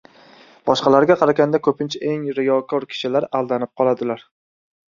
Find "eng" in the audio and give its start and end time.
2.13-2.25